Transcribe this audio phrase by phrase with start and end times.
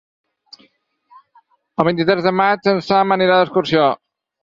[1.83, 3.89] El vint-i-tres de maig en Sam anirà d'excursió.